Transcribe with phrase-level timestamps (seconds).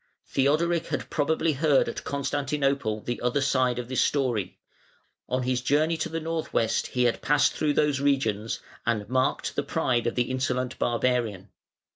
[0.25, 4.57] Theodoric had probably heard at Constantinople the other side of this story:
[5.29, 9.55] on his journey to the north west he had passed through those regions, and marked
[9.55, 11.49] the pride of the insolent barbarian.